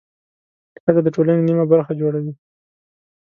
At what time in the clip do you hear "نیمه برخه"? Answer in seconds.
1.47-1.91